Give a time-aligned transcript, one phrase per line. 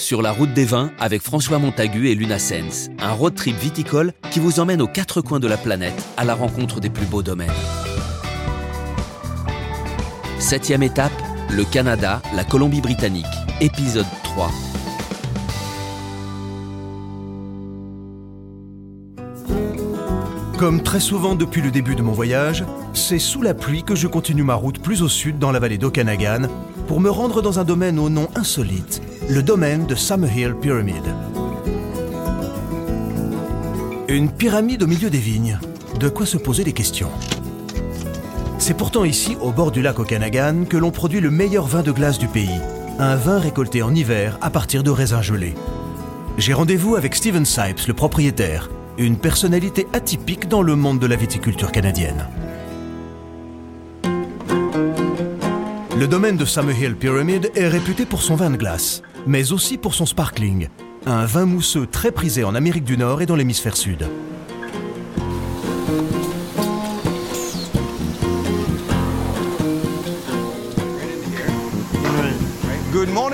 [0.00, 4.12] sur la route des vins avec François Montagu et Luna Sens, un road trip viticole
[4.30, 7.22] qui vous emmène aux quatre coins de la planète à la rencontre des plus beaux
[7.22, 7.50] domaines.
[10.38, 11.12] Septième étape,
[11.50, 13.26] le Canada, la Colombie-Britannique,
[13.60, 14.50] épisode 3.
[20.58, 24.06] Comme très souvent depuis le début de mon voyage, c'est sous la pluie que je
[24.06, 26.48] continue ma route plus au sud dans la vallée d'Okanagan
[26.86, 29.00] pour me rendre dans un domaine au nom insolite,
[29.30, 31.04] le domaine de Summerhill Pyramid.
[34.08, 35.60] Une pyramide au milieu des vignes.
[36.00, 37.10] De quoi se poser des questions.
[38.58, 41.92] C'est pourtant ici, au bord du lac Okanagan, que l'on produit le meilleur vin de
[41.92, 42.60] glace du pays.
[42.98, 45.54] Un vin récolté en hiver à partir de raisins gelés.
[46.36, 51.16] J'ai rendez-vous avec Steven Sipes, le propriétaire, une personnalité atypique dans le monde de la
[51.16, 52.26] viticulture canadienne.
[55.96, 59.94] Le domaine de Summerhill Pyramid est réputé pour son vin de glace, mais aussi pour
[59.94, 60.68] son sparkling,
[61.06, 64.06] un vin mousseux très prisé en Amérique du Nord et dans l'hémisphère sud.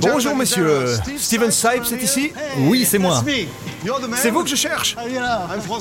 [0.00, 2.32] Bonjour messieurs, Steven Sipes est ici?
[2.60, 3.22] Oui, c'est moi.
[4.16, 4.96] C'est vous que je cherche.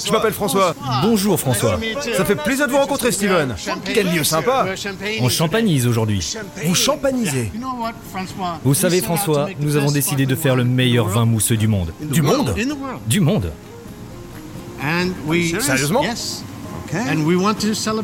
[0.06, 0.76] Je m'appelle François.
[1.02, 1.80] Bonjour François.
[2.16, 3.56] Ça fait plaisir de vous rencontrer Steven.
[3.86, 4.68] Quel lieu sympa.
[5.22, 6.36] On champanise aujourd'hui.
[6.66, 7.52] Vous champanisez
[8.64, 11.94] Vous savez François, nous avons décidé de faire le meilleur vin mousseux du monde.
[12.02, 12.56] Du monde?
[13.08, 13.52] Du monde.
[15.60, 16.04] Sérieusement?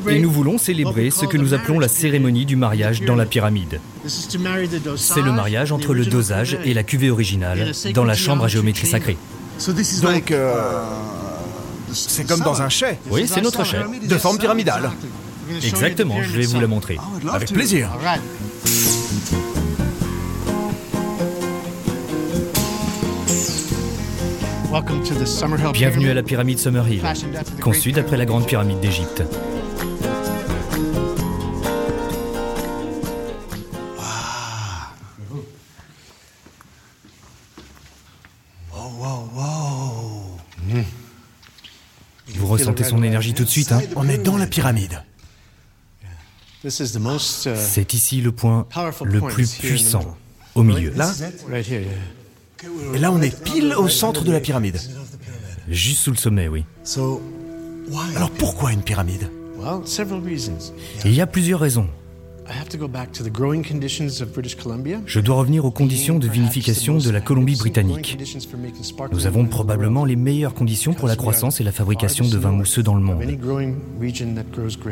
[0.09, 3.79] Et nous voulons célébrer ce que nous appelons la cérémonie du mariage dans la pyramide.
[4.05, 8.87] C'est le mariage entre le dosage et la cuvée originale dans la chambre à géométrie
[8.87, 9.17] sacrée.
[10.01, 10.83] Donc, euh,
[11.93, 13.77] c'est comme dans un chai, Oui, c'est notre chai.
[14.03, 14.91] de forme pyramidale.
[15.63, 16.97] Exactement, je vais vous la montrer.
[17.31, 17.89] Avec plaisir.
[25.73, 27.03] Bienvenue à la pyramide Summerhill,
[27.61, 29.23] conçue d'après la grande pyramide d'Égypte.
[42.53, 45.01] Ressentez son énergie tout de suite, hein On est dans la pyramide.
[47.55, 48.65] C'est ici le point
[49.03, 50.17] le plus puissant,
[50.55, 50.93] au milieu.
[50.95, 51.11] Là
[52.93, 54.79] Et là, on est pile au centre de la pyramide.
[55.69, 56.65] Juste sous le sommet, oui.
[58.15, 59.29] Alors pourquoi une pyramide?
[61.05, 61.89] Il y a plusieurs raisons.
[65.05, 68.17] Je dois revenir aux conditions de vinification de la Colombie-Britannique.
[69.11, 72.83] Nous avons probablement les meilleures conditions pour la croissance et la fabrication de vins mousseux
[72.83, 73.23] dans le monde.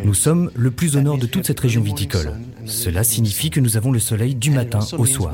[0.06, 2.34] Nous sommes le plus au nord de toute cette région viticole.
[2.66, 5.34] Cela signifie que nous avons le soleil du matin au soir.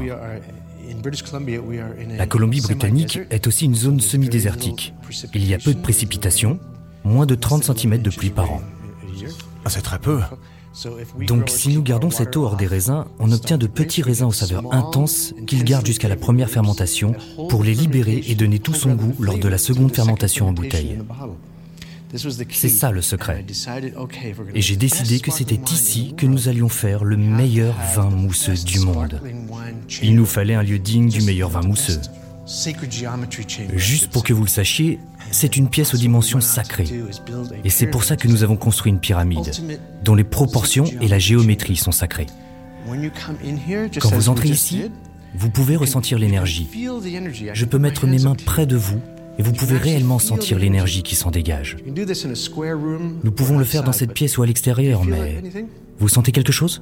[2.18, 4.94] La Colombie-Britannique est aussi une zone semi-désertique.
[5.34, 6.60] Il y a peu de précipitations,
[7.04, 8.62] moins de 30 cm de pluie par an.
[9.66, 10.20] Ah, C'est très peu.
[11.28, 14.32] Donc si nous gardons cette eau hors des raisins, on obtient de petits raisins aux
[14.32, 17.16] saveurs intenses qu'ils gardent jusqu'à la première fermentation
[17.50, 21.00] pour les libérer et donner tout son goût lors de la seconde fermentation en bouteille.
[22.50, 23.46] C'est ça le secret.
[24.56, 28.80] Et j'ai décidé que c'était ici que nous allions faire le meilleur vin mousseux du
[28.80, 29.22] monde.
[30.02, 32.00] Il nous fallait un lieu digne du meilleur vin mousseux.
[33.76, 35.00] Juste pour que vous le sachiez,
[35.32, 36.88] c'est une pièce aux dimensions sacrées.
[37.64, 39.52] Et c'est pour ça que nous avons construit une pyramide,
[40.04, 42.28] dont les proportions et la géométrie sont sacrées.
[44.00, 44.90] Quand vous entrez ici,
[45.36, 46.70] vous pouvez ressentir l'énergie.
[47.54, 49.02] Je peux mettre mes mains près de vous
[49.38, 51.76] et vous pouvez réellement sentir l'énergie qui s'en dégage.
[51.86, 55.44] Nous pouvons le faire dans cette pièce ou à l'extérieur, mais
[56.00, 56.82] vous sentez quelque chose?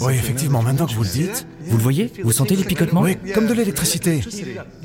[0.00, 1.46] Oui, effectivement, maintenant que vous le dites.
[1.66, 4.22] Vous le voyez Vous sentez les picotements Oui, comme de l'électricité.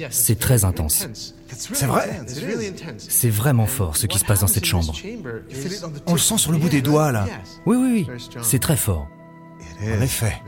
[0.10, 1.08] C'est très intense.
[1.52, 2.22] C'est vrai
[2.98, 4.94] C'est vraiment fort ce qui se passe dans cette chambre.
[6.06, 7.28] On le sent sur le bout des doigts, là.
[7.66, 8.18] Oui, oui, oui.
[8.42, 9.08] C'est très fort.
[9.82, 10.42] En effet.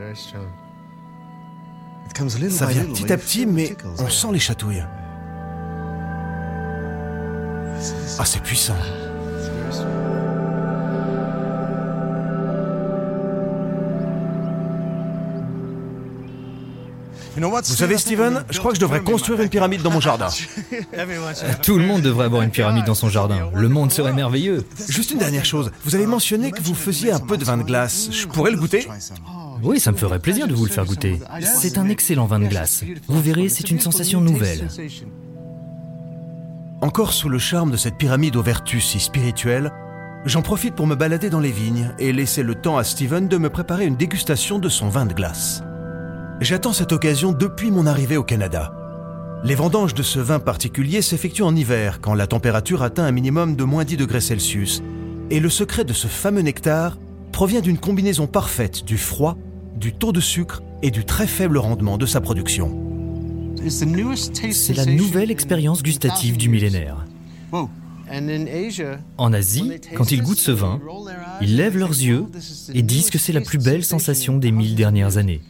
[2.49, 4.83] Ça vient petit à petit, mais on sent les chatouilles.
[8.17, 8.75] Ah, c'est puissant.
[17.37, 20.27] Vous savez, Steven, je crois que je devrais construire une pyramide dans mon jardin.
[21.61, 23.49] Tout le monde devrait avoir une pyramide dans son jardin.
[23.53, 24.65] Le monde serait merveilleux.
[24.89, 25.71] Juste une dernière chose.
[25.83, 28.09] Vous avez mentionné que vous faisiez un peu de vin de glace.
[28.11, 28.87] Je pourrais le goûter?
[29.63, 31.19] Oui, ça me ferait plaisir de vous le faire goûter.
[31.59, 32.83] C'est un excellent vin de glace.
[33.07, 34.67] Vous verrez, c'est une sensation nouvelle.
[36.81, 39.71] Encore sous le charme de cette pyramide aux vertus si spirituelles,
[40.25, 43.37] j'en profite pour me balader dans les vignes et laisser le temps à Steven de
[43.37, 45.63] me préparer une dégustation de son vin de glace.
[46.39, 48.71] J'attends cette occasion depuis mon arrivée au Canada.
[49.43, 53.55] Les vendanges de ce vin particulier s'effectuent en hiver, quand la température atteint un minimum
[53.55, 54.83] de moins 10 degrés Celsius.
[55.31, 56.99] Et le secret de ce fameux nectar
[57.31, 59.35] provient d'une combinaison parfaite du froid,
[59.75, 62.71] du taux de sucre et du très faible rendement de sa production.
[63.67, 67.03] C'est la nouvelle expérience gustative du millénaire.
[69.17, 70.79] En Asie, quand ils goûtent ce vin,
[71.41, 72.25] ils lèvent leurs yeux
[72.75, 75.41] et disent que c'est la plus belle sensation des mille dernières années.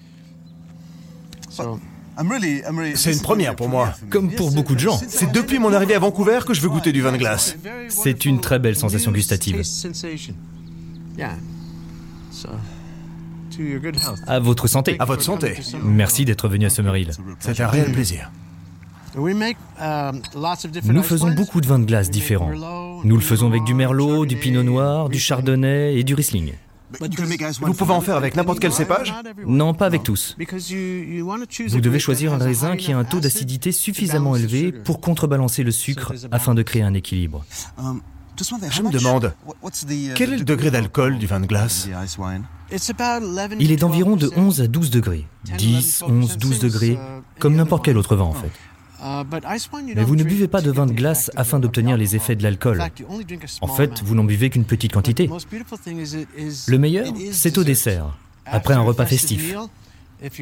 [2.95, 3.94] C'est une première pour moi.
[4.09, 5.00] Comme pour beaucoup de gens.
[5.07, 7.56] C'est depuis mon arrivée à Vancouver que je veux goûter du vin de glace.
[7.89, 9.62] C'est une très belle sensation gustative.
[14.27, 14.95] À votre santé.
[15.00, 15.56] À votre santé.
[15.83, 17.12] Merci d'être venu à Summerhill.
[17.39, 18.31] C'est un réel plaisir.
[19.15, 22.51] Nous faisons beaucoup de vins de glace différents.
[23.04, 26.54] Nous le faisons avec du merlot, du pinot noir, du chardonnay et du riesling.
[27.62, 29.13] Vous pouvez en faire avec n'importe quel cépage
[29.45, 30.38] Non, pas avec tous.
[30.39, 35.72] Vous devez choisir un raisin qui a un taux d'acidité suffisamment élevé pour contrebalancer le
[35.72, 37.45] sucre afin de créer un équilibre.
[38.69, 39.34] Je me demande,
[40.16, 41.89] quel est le degré d'alcool du vin de glace
[43.60, 45.25] Il est d'environ de 11 à 12 degrés.
[45.57, 47.00] 10, 11, 12 degrés,
[47.40, 48.51] comme n'importe quel autre vin en fait.
[48.99, 52.83] Mais vous ne buvez pas de vin de glace afin d'obtenir les effets de l'alcool.
[53.61, 55.29] En fait, vous n'en buvez qu'une petite quantité.
[56.67, 59.55] Le meilleur, c'est au dessert, après un repas festif.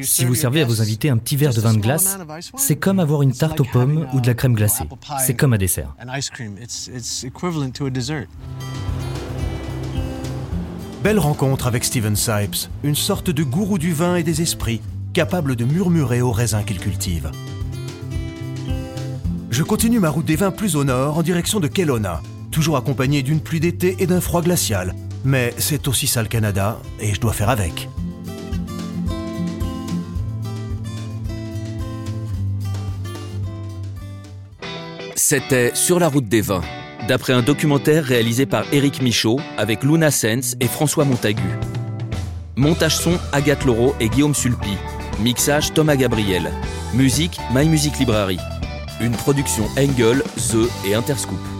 [0.02, 2.18] Si vous servez à vos invités un petit verre de vin de glace,
[2.56, 4.84] c'est comme avoir une tarte aux pommes ou de la crème glacée.
[5.24, 5.94] C'est comme un dessert.
[11.02, 14.80] Belle rencontre avec Steven Sipes, une sorte de gourou du vin et des esprits,
[15.12, 17.30] capable de murmurer aux raisins qu'il cultive.
[19.56, 22.20] Je continue ma route des vins plus au nord en direction de Kelowna,
[22.50, 24.94] toujours accompagné d'une pluie d'été et d'un froid glacial.
[25.24, 27.88] Mais c'est aussi ça le Canada et je dois faire avec.
[35.14, 36.60] C'était Sur la route des vins,
[37.08, 41.58] d'après un documentaire réalisé par Éric Michaud avec Luna Sens et François Montagu.
[42.56, 44.76] Montage son Agathe Laureau et Guillaume Sulpi.
[45.18, 46.50] Mixage Thomas Gabriel.
[46.92, 48.38] Musique My Music Library.
[49.00, 51.55] Une production Engel, The et Interscoop.